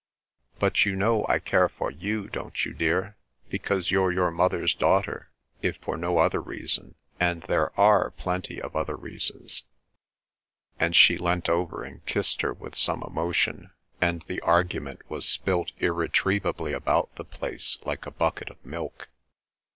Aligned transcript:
"But 0.57 0.83
you 0.83 0.95
know 0.95 1.27
I 1.29 1.37
care 1.37 1.69
for 1.69 1.91
you, 1.91 2.27
don't 2.27 2.65
you, 2.65 2.73
dear, 2.73 3.17
because 3.49 3.91
you're 3.91 4.11
your 4.11 4.31
mother's 4.31 4.73
daughter, 4.73 5.29
if 5.61 5.77
for 5.77 5.95
no 5.95 6.17
other 6.17 6.41
reason, 6.41 6.95
and 7.19 7.43
there 7.43 7.71
are 7.79 8.09
plenty 8.09 8.59
of 8.59 8.75
other 8.75 8.95
reasons"—and 8.95 10.95
she 10.95 11.19
leant 11.19 11.49
over 11.49 11.83
and 11.83 12.03
kissed 12.07 12.41
her 12.41 12.51
with 12.53 12.73
some 12.73 13.03
emotion, 13.03 13.73
and 14.01 14.23
the 14.23 14.39
argument 14.41 15.07
was 15.07 15.29
spilt 15.29 15.71
irretrievably 15.77 16.73
about 16.73 17.13
the 17.15 17.23
place 17.23 17.77
like 17.85 18.07
a 18.07 18.11
bucket 18.11 18.49
of 18.49 18.65
milk. 18.65 19.07